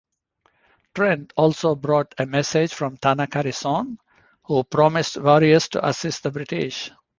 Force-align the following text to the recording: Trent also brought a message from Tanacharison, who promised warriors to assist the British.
Trent 0.95 1.31
also 1.37 1.75
brought 1.75 2.15
a 2.17 2.25
message 2.25 2.73
from 2.73 2.97
Tanacharison, 2.97 3.99
who 4.45 4.63
promised 4.63 5.17
warriors 5.21 5.67
to 5.67 5.87
assist 5.87 6.23
the 6.23 6.31
British. 6.31 6.89